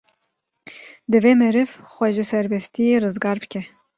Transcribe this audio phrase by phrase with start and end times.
[1.11, 3.61] Divê meriv xwe ji serbestiyê rizgar bike.